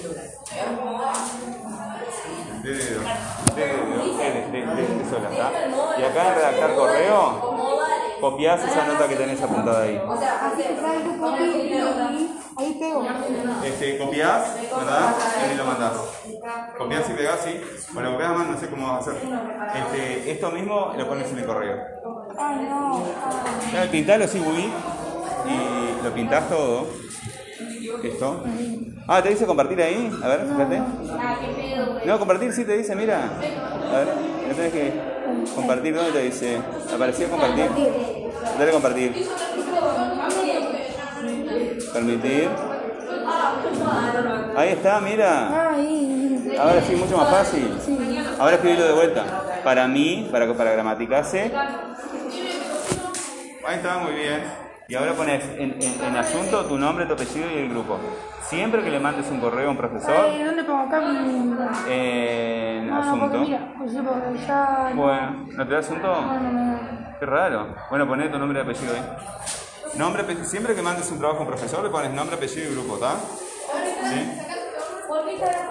de 2.69 3.19
de, 3.55 4.61
de, 4.61 5.09
sola, 5.09 5.29
¿está? 5.31 5.51
Y 5.99 6.03
acá 6.03 6.29
en 6.29 6.35
redactar 6.35 6.75
correo, 6.75 8.17
copias 8.21 8.63
esa 8.63 8.85
nota 8.85 9.07
que 9.07 9.15
tenés 9.15 9.41
apuntada 9.41 9.83
ahí. 9.83 10.01
Este, 13.65 13.97
copias, 13.97 14.55
¿verdad? 14.77 15.15
Y 15.39 15.49
ahí 15.49 15.57
lo 15.57 15.65
mandás. 15.65 15.93
Copias 16.77 17.09
y 17.09 17.13
pegás, 17.13 17.39
sí. 17.41 17.61
Bueno, 17.93 18.11
copias 18.13 18.37
más, 18.37 18.47
no 18.47 18.59
sé 18.59 18.69
cómo 18.69 18.87
vas 18.87 19.07
a 19.07 19.11
hacer. 19.11 19.21
Este, 19.75 20.31
esto 20.31 20.51
mismo 20.51 20.93
lo 20.97 21.07
pones 21.07 21.31
en 21.31 21.39
el 21.39 21.45
correo. 21.45 21.77
Claro, 23.71 23.91
pintalo 23.91 24.25
así, 24.25 24.39
Bubi. 24.39 24.71
Y 25.45 26.03
lo 26.03 26.13
pintás 26.13 26.49
todo. 26.49 26.87
Esto. 28.03 28.43
Ah, 29.07 29.23
¿te 29.23 29.29
dice 29.29 29.45
compartir 29.45 29.81
ahí? 29.81 30.11
A 30.21 30.27
ver, 30.27 30.47
fíjate. 30.47 30.81
No, 32.05 32.19
compartir 32.19 32.53
sí 32.53 32.65
te 32.65 32.77
dice, 32.77 32.95
mira. 32.95 33.25
A 33.25 33.97
ver, 33.97 34.07
no 34.47 34.55
tenés 34.55 34.73
que 34.73 34.93
compartir. 35.55 35.95
¿Dónde 35.95 36.11
te 36.11 36.21
dice? 36.21 36.61
Apareció 36.93 37.29
compartir. 37.29 37.69
Dale 38.57 38.71
compartir. 38.71 39.27
Permitir. 41.93 42.49
Ahí 44.55 44.69
está, 44.69 44.99
mira. 45.01 45.75
Ahora 46.59 46.81
sí, 46.81 46.95
mucho 46.95 47.17
más 47.17 47.29
fácil. 47.29 47.69
Ahora 48.39 48.55
escribirlo 48.55 48.85
de 48.85 48.93
vuelta. 48.93 49.25
Para 49.63 49.87
mí, 49.87 50.27
para, 50.31 50.51
para 50.53 50.71
gramaticase. 50.71 51.51
Ahí 53.65 53.75
está, 53.75 53.97
muy 53.99 54.13
bien. 54.13 54.68
Y 54.89 54.95
ahora 54.95 55.13
pones 55.13 55.43
en, 55.57 55.79
en- 55.81 56.03
en 56.03 56.15
asunto 56.17 56.65
tu 56.65 56.77
nombre, 56.77 57.05
tu 57.05 57.13
apellido 57.13 57.47
y 57.51 57.59
el 57.59 57.69
grupo. 57.69 57.99
Siempre 58.49 58.83
que 58.83 58.89
le 58.89 58.99
mandes 58.99 59.27
un 59.29 59.39
correo 59.39 59.67
a 59.67 59.71
un 59.71 59.77
profesor, 59.77 60.25
Eh, 60.29 60.43
¿Dónde 60.43 60.63
pongo 60.63 60.79
acá? 60.87 60.99
En 61.87 62.87
No, 62.89 62.95
no, 62.95 63.19
porque 63.19 63.37
asunto. 63.37 63.39
mira, 63.41 63.73
pues 63.77 63.91
sí, 63.91 63.97
porque 64.03 64.39
ya... 64.47 64.91
Bueno, 64.95 65.45
¿no 65.55 65.67
te 65.67 65.73
da 65.73 65.79
asunto? 65.79 66.07
No, 66.07 66.39
no. 66.39 66.79
Qué 67.19 67.25
raro. 67.27 67.75
Bueno, 67.91 68.07
poné 68.07 68.29
tu 68.29 68.39
nombre 68.39 68.59
y 68.59 68.61
apellido 68.63 68.93
ahí. 68.95 69.03
Nombre, 69.95 70.23
siempre 70.43 70.73
que 70.73 70.81
mandes 70.81 71.11
un 71.11 71.19
trabajo 71.19 71.39
a 71.39 71.41
un 71.43 71.47
profesor 71.49 71.83
le 71.83 71.89
pones 71.91 72.11
nombre, 72.11 72.35
apellido 72.37 72.71
y 72.71 72.73
grupo, 72.73 72.95
¿está? 72.95 73.13
¿Sí? 74.09 74.31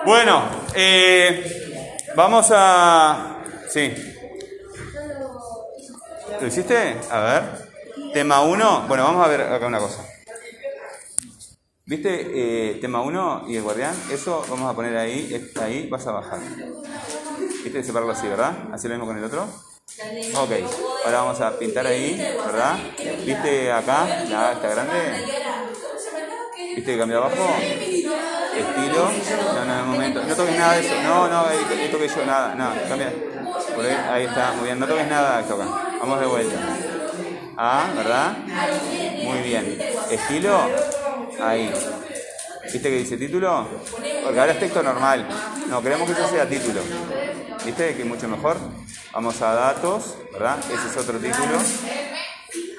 Bueno, 0.06 0.42
eh, 0.74 1.44
vamos 2.14 2.52
a... 2.54 3.38
Sí. 3.68 3.92
¿Lo 6.40 6.46
hiciste? 6.46 6.96
A 7.10 7.18
ver. 7.20 7.67
Tema 8.12 8.40
1. 8.42 8.84
Bueno, 8.88 9.04
vamos 9.04 9.24
a 9.24 9.28
ver 9.28 9.42
acá 9.42 9.66
una 9.66 9.78
cosa. 9.78 10.04
¿Viste? 11.84 12.26
Eh, 12.34 12.74
tema 12.80 13.00
1 13.02 13.44
y 13.48 13.56
el 13.56 13.62
guardián. 13.62 13.94
Eso 14.10 14.44
vamos 14.48 14.70
a 14.70 14.74
poner 14.74 14.96
ahí. 14.96 15.50
Ahí 15.60 15.88
vas 15.88 16.06
a 16.06 16.12
bajar. 16.12 16.38
¿Viste? 17.64 17.82
Separarlo 17.82 18.12
así, 18.12 18.28
¿verdad? 18.28 18.52
Así 18.72 18.88
lo 18.88 18.94
mismo 18.94 19.06
con 19.06 19.18
el 19.18 19.24
otro. 19.24 19.42
Ok. 20.36 20.50
Ahora 21.04 21.18
vamos 21.22 21.40
a 21.40 21.58
pintar 21.58 21.86
ahí, 21.86 22.16
¿verdad? 22.16 22.78
¿Viste 23.24 23.72
acá? 23.72 24.06
La 24.28 24.52
está 24.52 24.68
grande. 24.68 24.94
¿Viste 26.76 26.92
que 26.92 26.98
cambió 26.98 27.18
abajo? 27.18 27.56
Estilo. 27.60 29.10
No, 29.54 29.64
no, 29.64 29.82
un 29.82 29.90
momento. 29.90 30.22
No 30.22 30.34
toques 30.34 30.56
nada 30.56 30.74
de 30.74 30.86
eso. 30.86 31.02
No, 31.02 31.28
no, 31.28 31.46
ahí 31.46 31.88
toqué 31.90 32.08
yo 32.08 32.26
nada. 32.26 32.54
No, 32.54 32.72
cambia. 32.88 33.12
Ahí, 34.10 34.24
está, 34.24 34.52
muy 34.52 34.64
bien. 34.64 34.78
No 34.78 34.86
toques 34.86 35.08
nada 35.08 35.38
acá. 35.38 35.54
Vamos 36.00 36.20
de 36.20 36.26
vuelta. 36.26 36.56
Ah, 37.60 37.90
¿verdad? 37.96 38.36
Muy 39.24 39.38
bien. 39.40 39.82
Estilo. 40.08 40.60
Ahí. 41.42 41.72
¿Viste 42.62 42.88
que 42.88 42.98
dice 42.98 43.16
título? 43.16 43.66
Porque 44.22 44.38
ahora 44.38 44.52
es 44.52 44.60
texto 44.60 44.80
normal. 44.80 45.26
No, 45.68 45.82
queremos 45.82 46.06
que 46.06 46.12
eso 46.12 46.28
sea 46.28 46.48
título. 46.48 46.80
¿Viste? 47.64 47.96
Que 47.96 48.02
es 48.02 48.06
mucho 48.06 48.28
mejor. 48.28 48.58
Vamos 49.12 49.42
a 49.42 49.54
datos, 49.54 50.18
¿verdad? 50.32 50.58
Ese 50.72 50.86
es 50.88 50.96
otro 50.96 51.18
título. 51.18 51.58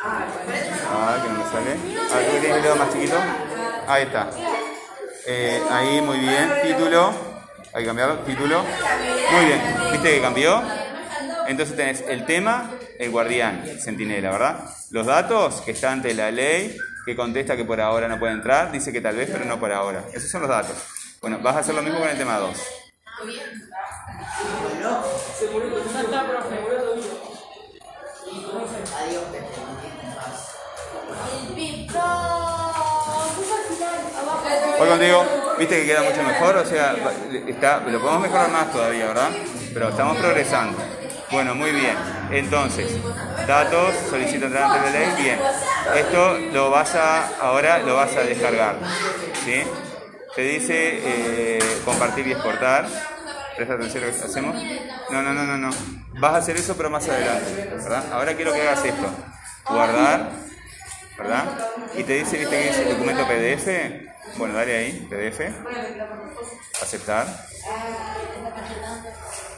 Ah, 0.02 1.18
que 1.22 1.30
no 1.30 1.44
me 1.44 1.52
sale. 1.52 1.76
Ah, 2.14 2.20
¿tú 2.26 2.32
que 2.32 2.40
tienes 2.40 2.58
el 2.58 2.64
dedo 2.64 2.76
más 2.78 2.94
chiquito? 2.94 3.18
Ahí 3.86 4.04
está. 4.04 4.30
Eh, 5.26 5.62
ahí, 5.70 6.00
muy 6.00 6.20
bien. 6.20 6.54
Título. 6.64 7.12
Hay 7.74 7.84
que 7.84 7.88
cambiarlo. 7.88 8.20
Título. 8.20 8.64
Muy 9.32 9.46
bien. 9.46 9.62
¿Viste 9.92 10.16
que 10.16 10.22
cambió? 10.22 10.64
Entonces 11.48 11.76
tenés 11.76 12.02
el 12.08 12.26
tema, 12.26 12.72
el 13.00 13.10
guardián, 13.12 13.64
centinela, 13.80 14.30
¿verdad? 14.30 14.60
Los 14.92 15.08
datos 15.08 15.62
que 15.62 15.72
está 15.72 15.94
ante 15.94 16.14
la 16.14 16.32
ley, 16.32 16.78
que 17.06 17.16
contesta 17.16 17.56
que 17.56 17.64
por 17.64 17.80
ahora 17.80 18.10
no 18.10 18.20
puede 18.20 18.34
entrar, 18.34 18.74
dice 18.74 18.92
que 18.92 19.00
tal 19.00 19.16
vez, 19.16 19.30
pero 19.32 19.46
no 19.46 19.58
por 19.58 19.72
ahora. 19.72 20.04
Esos 20.14 20.30
son 20.30 20.42
los 20.42 20.50
datos. 20.50 20.76
Bueno, 21.22 21.40
vas 21.42 21.56
a 21.56 21.60
hacer 21.60 21.74
lo 21.76 21.82
mismo 21.82 22.00
con 22.00 22.10
el 22.10 22.18
tema 22.18 22.38
2. 22.38 22.58
Voy 34.78 34.88
contigo. 34.90 35.26
¿Viste 35.58 35.76
que 35.82 35.86
queda 35.86 36.04
mucho 36.04 36.24
mejor? 36.24 36.58
O 36.58 36.66
sea, 36.66 36.96
está, 37.48 37.80
lo 37.80 38.00
podemos 38.02 38.22
mejorar 38.22 38.50
más 38.52 38.72
todavía, 38.74 39.08
¿verdad? 39.08 39.30
Pero 39.74 39.90
estamos 39.90 40.18
progresando. 40.18 40.78
Bueno, 41.32 41.54
muy 41.54 41.72
bien. 41.72 41.96
Entonces, 42.32 42.98
datos, 43.48 43.94
solicita 44.10 44.48
entrar 44.48 44.64
ante 44.64 44.90
la 44.90 45.00
ley. 45.00 45.24
Bien. 45.24 45.40
Esto 45.96 46.38
lo 46.54 46.72
vas 46.72 46.96
a, 46.96 47.28
ahora 47.40 47.80
lo 47.80 47.96
vas 47.96 48.16
a 48.16 48.22
descargar. 48.22 48.78
¿Sí? 49.46 49.64
Te 50.36 50.42
dice 50.42 50.74
eh, 50.76 51.60
compartir 51.86 52.28
y 52.28 52.32
exportar. 52.32 52.88
Presta 53.56 53.76
atención 53.76 54.04
a 54.04 54.08
lo 54.08 54.14
que 54.14 54.24
hacemos. 54.24 54.56
No, 55.12 55.22
no, 55.22 55.34
no, 55.34 55.44
no, 55.44 55.58
no. 55.58 55.70
Vas 56.20 56.34
a 56.34 56.38
hacer 56.38 56.56
eso, 56.56 56.76
pero 56.76 56.90
más 56.90 57.08
adelante. 57.08 57.70
¿Verdad? 57.76 58.04
Ahora 58.12 58.34
quiero 58.36 58.54
que 58.54 58.62
hagas 58.62 58.84
esto. 58.86 59.10
Guardar. 59.68 60.49
¿Verdad? 61.20 61.46
Y 61.98 62.04
te 62.04 62.14
dice, 62.14 62.38
viste 62.38 62.58
que 62.58 62.68
dice 62.68 62.86
documento 62.86 63.24
PDF. 63.28 64.38
Bueno, 64.38 64.54
dale 64.54 64.78
ahí, 64.78 65.08
PDF. 65.10 65.42
Aceptar. 66.82 67.28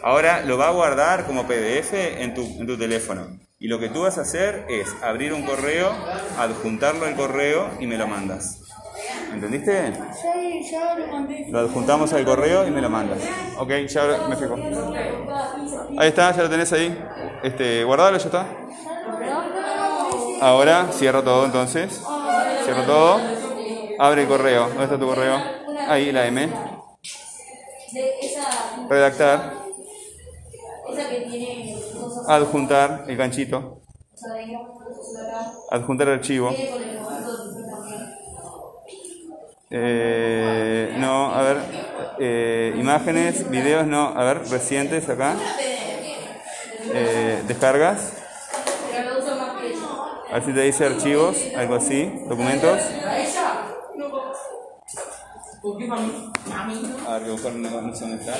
Ahora 0.03 0.41
lo 0.41 0.57
va 0.57 0.69
a 0.69 0.71
guardar 0.71 1.25
como 1.25 1.45
PDF 1.45 1.93
en 1.93 2.33
tu, 2.33 2.41
en 2.41 2.65
tu 2.65 2.77
teléfono. 2.77 3.27
Y 3.59 3.67
lo 3.67 3.79
que 3.79 3.89
tú 3.89 4.01
vas 4.01 4.17
a 4.17 4.21
hacer 4.21 4.65
es 4.69 4.87
abrir 5.03 5.33
un 5.33 5.43
correo, 5.43 5.93
adjuntarlo 6.39 7.05
al 7.05 7.15
correo 7.15 7.69
y 7.79 7.85
me 7.85 7.97
lo 7.97 8.07
mandas. 8.07 8.61
¿Entendiste? 9.31 9.93
Sí, 9.93 10.71
ya 10.71 10.95
lo 10.95 11.07
mandé. 11.07 11.45
Lo 11.49 11.59
adjuntamos 11.59 12.11
al 12.13 12.25
correo 12.25 12.67
y 12.67 12.71
me 12.71 12.81
lo 12.81 12.89
mandas. 12.89 13.19
Ok, 13.57 13.71
ya 13.87 14.27
me 14.27 14.35
fijo. 14.35 14.55
Ahí 15.97 16.07
está, 16.07 16.31
ya 16.31 16.43
lo 16.43 16.49
tenés 16.49 16.73
ahí. 16.73 16.97
Este, 17.43 17.83
guardalo, 17.83 18.17
ya 18.17 18.25
está. 18.25 18.60
Ahora 20.41 20.89
cierro 20.91 21.23
todo 21.23 21.45
entonces. 21.45 22.01
Cierro 22.65 22.83
todo. 22.83 23.21
Abre 23.99 24.23
el 24.23 24.27
correo. 24.27 24.67
¿Dónde 24.69 24.83
está 24.83 24.97
tu 24.99 25.05
correo? 25.05 25.39
Ahí, 25.87 26.11
la 26.11 26.25
M. 26.27 26.49
Redactar. 28.89 29.53
Adjuntar 32.27 33.05
el 33.07 33.17
ganchito. 33.17 33.81
Adjuntar 35.71 36.09
archivo. 36.09 36.55
Eh, 39.69 40.93
no, 40.97 41.33
a 41.33 41.41
ver. 41.43 41.57
eh, 42.19 42.73
imágenes, 42.77 43.49
videos, 43.49 43.85
no. 43.87 44.07
A 44.17 44.23
ver, 44.23 44.49
recientes 44.49 45.07
acá. 45.09 45.35
Eh, 46.93 47.43
descargas. 47.47 48.20
A 50.31 50.35
ver 50.35 50.45
si 50.45 50.53
te 50.53 50.61
dice 50.61 50.85
archivos, 50.85 51.35
algo 51.57 51.75
así, 51.75 52.09
documentos. 52.29 52.79
A 57.05 57.13
ver, 57.13 57.23
que 57.23 57.31
buscar 57.31 57.51
una 57.51 57.69
dónde 57.69 58.15
está. 58.15 58.37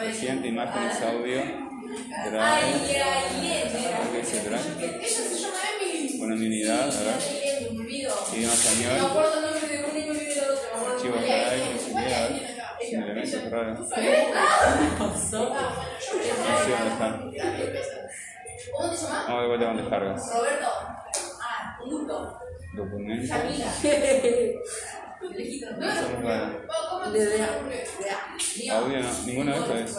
Reciente, 0.00 0.48
imágenes, 0.48 1.02
audio, 1.02 1.42
drive. 2.24 2.78
¿Qué 4.10 4.18
dice 4.18 4.40
drive? 4.48 6.16
Bueno, 6.18 6.36
mi 6.36 6.46
unidad, 6.46 6.84
a 6.84 6.86
ver. 6.86 7.18
Idioma 8.34 8.54
español. 8.54 8.96
Drive. 11.02 11.66
Sin 12.88 13.02
elementos 13.02 13.50
raros. 13.50 13.78
No 13.80 13.86
sé 13.86 13.96
dónde 16.70 16.90
está. 16.90 17.08
Vamos 18.74 18.98
de 19.42 19.48
vuelta 19.48 19.66
con 19.66 19.76
descargas. 19.76 20.22
Documentos. 22.74 23.28
Somos 26.00 26.22
raros. 26.24 26.52
Audio 28.70 29.00
no, 29.00 29.08
ninguno 29.26 29.52
de 29.52 29.58
estos 29.58 29.80
es. 29.80 29.96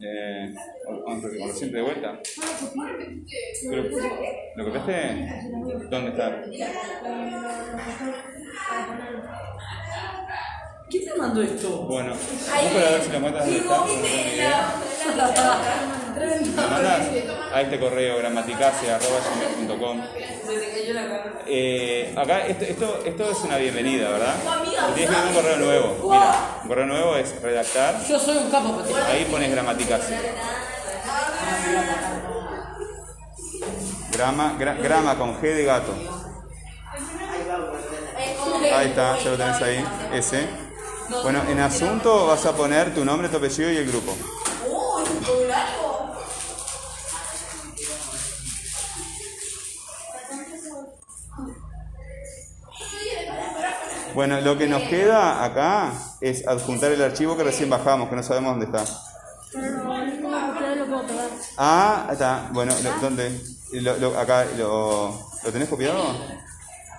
Eh, 0.00 0.54
vamos 1.06 1.24
a 1.24 1.28
ver, 1.28 1.38
como 1.38 1.52
siempre 1.52 1.78
de 1.80 1.84
vuelta. 1.86 2.20
Pero, 3.70 3.82
¿Lo 4.56 4.64
copiaste? 4.64 5.28
¿Dónde 5.90 6.10
está? 6.10 6.26
¿Quién 10.94 11.06
te 11.12 11.14
mandó 11.18 11.42
esto? 11.42 11.68
Bueno, 11.88 12.12
busca 12.12 12.56
a 12.56 12.90
ver 12.92 13.02
si 13.02 13.08
lo 13.10 13.16
encuentras 13.16 13.44
dónde 13.46 13.58
está. 13.58 13.84
Lo 16.54 16.68
mandas 16.70 17.00
a 17.52 17.60
este 17.62 17.80
correo 17.80 18.18
gramaticase.com. 18.18 20.00
Eh, 21.48 22.14
acá, 22.16 22.46
esto, 22.46 22.64
esto, 22.64 23.00
esto 23.04 23.28
es 23.32 23.38
una 23.40 23.56
bienvenida, 23.56 24.08
¿verdad? 24.10 24.34
Tienes 24.94 25.10
que 25.10 25.16
tener 25.16 25.26
un 25.30 25.34
correo 25.34 25.56
nuevo. 25.56 26.10
Mira, 26.12 26.34
un 26.62 26.68
correo 26.68 26.86
nuevo 26.86 27.16
es 27.16 27.42
redactar. 27.42 28.06
Yo 28.06 28.16
soy 28.20 28.36
un 28.36 28.48
capo. 28.52 28.80
Ahí 29.10 29.24
pones 29.24 29.50
gramaticase. 29.50 30.16
Grama, 34.12 34.56
gra- 34.60 34.80
grama 34.80 35.18
con 35.18 35.40
G 35.40 35.42
de 35.42 35.64
gato. 35.64 35.92
Ahí 38.76 38.86
está, 38.88 39.18
ya 39.18 39.30
lo 39.30 39.36
tenés 39.36 39.60
ahí. 39.60 39.84
Ese. 40.14 40.63
Bueno, 41.22 41.42
en 41.48 41.60
asunto 41.60 42.26
vas 42.26 42.44
a 42.46 42.52
poner 42.56 42.94
tu 42.94 43.04
nombre, 43.04 43.28
tu 43.28 43.36
apellido 43.36 43.70
y 43.70 43.76
el 43.76 43.86
grupo. 43.86 44.16
Bueno, 54.14 54.40
lo 54.40 54.56
que 54.56 54.68
nos 54.68 54.82
queda 54.82 55.44
acá 55.44 55.92
es 56.20 56.46
adjuntar 56.46 56.92
el 56.92 57.02
archivo 57.02 57.36
que 57.36 57.42
recién 57.42 57.68
bajamos, 57.68 58.08
que 58.08 58.16
no 58.16 58.22
sabemos 58.22 58.52
dónde 58.52 58.66
está. 58.66 58.84
Ah, 61.56 62.08
está. 62.12 62.48
Bueno, 62.52 62.72
¿dónde? 63.00 63.40
lo- 63.72 63.96
lo- 63.96 64.18
acá, 64.18 64.44
lo, 64.56 65.08
¿lo 65.42 65.52
tenés 65.52 65.68
copiado? 65.68 66.00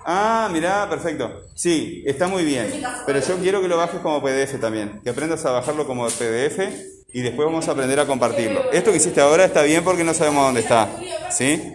Ah, 0.08 0.48
mirá, 0.52 0.88
perfecto. 0.88 1.42
Sí, 1.54 2.04
está 2.06 2.28
muy 2.28 2.44
bien. 2.44 2.70
Pero 3.06 3.18
yo 3.20 3.36
quiero 3.38 3.60
que 3.60 3.66
lo 3.68 3.76
bajes 3.76 4.00
como 4.00 4.22
PDF 4.22 4.60
también. 4.60 5.00
Que 5.02 5.10
aprendas 5.10 5.44
a 5.46 5.50
bajarlo 5.50 5.84
como 5.86 6.06
PDF 6.06 6.60
y 7.12 7.22
después 7.22 7.46
vamos 7.46 7.66
a 7.66 7.72
aprender 7.72 7.98
a 7.98 8.06
compartirlo. 8.06 8.70
Esto 8.72 8.92
que 8.92 8.98
hiciste 8.98 9.20
ahora 9.20 9.44
está 9.44 9.62
bien 9.62 9.82
porque 9.82 10.04
no 10.04 10.14
sabemos 10.14 10.44
dónde 10.44 10.60
está. 10.60 10.88
¿Sí? 11.30 11.72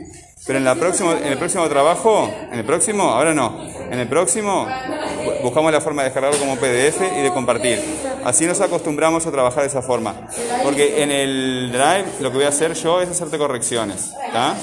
Pero 0.47 0.57
en, 0.59 0.65
la 0.65 0.75
próximo, 0.75 1.11
en 1.11 1.25
el 1.27 1.37
próximo 1.37 1.67
trabajo, 1.69 2.27
en 2.51 2.57
el 2.59 2.65
próximo, 2.65 3.03
ahora 3.03 3.33
no, 3.33 3.61
en 3.91 3.99
el 3.99 4.07
próximo 4.07 4.65
bu- 4.65 5.41
buscamos 5.43 5.71
la 5.71 5.81
forma 5.81 6.01
de 6.01 6.07
descargarlo 6.09 6.39
como 6.39 6.55
PDF 6.55 6.99
y 7.15 7.21
de 7.21 7.31
compartir. 7.31 7.79
Así 8.23 8.45
nos 8.45 8.59
acostumbramos 8.61 9.25
a 9.27 9.31
trabajar 9.31 9.63
de 9.63 9.69
esa 9.69 9.81
forma. 9.83 10.15
Porque 10.63 11.03
en 11.03 11.11
el 11.11 11.69
Drive 11.71 12.05
lo 12.21 12.31
que 12.31 12.37
voy 12.37 12.45
a 12.45 12.49
hacer 12.49 12.73
yo 12.73 13.01
es 13.01 13.09
hacerte 13.09 13.37
correcciones. 13.37 14.13
¿Está? 14.25 14.55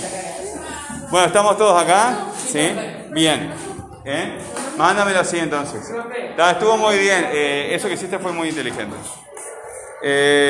Bueno, 1.10 1.26
¿estamos 1.28 1.56
todos 1.56 1.80
acá? 1.80 2.26
¿Sí? 2.50 2.58
Bien. 3.18 3.50
¿Eh? 4.04 4.38
Mándamelo 4.76 5.18
así 5.18 5.38
entonces. 5.38 5.92
Estuvo 6.52 6.76
muy 6.76 6.96
bien. 6.98 7.30
Eh, 7.32 7.74
eso 7.74 7.88
que 7.88 7.94
hiciste 7.94 8.16
fue 8.20 8.30
muy 8.30 8.50
inteligente. 8.50 8.94
Eh, 10.00 10.46